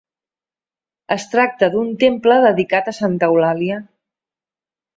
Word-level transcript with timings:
Es 1.15 1.25
tracta 1.33 1.69
d'un 1.75 1.93
temple 2.05 2.39
dedicat 2.47 2.91
a 2.93 2.97
Santa 3.03 3.31
Eulàlia. 3.35 3.81